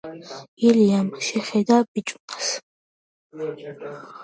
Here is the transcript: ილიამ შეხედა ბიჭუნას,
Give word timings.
ილიამ 0.69 1.11
შეხედა 1.27 1.77
ბიჭუნას, 1.93 2.51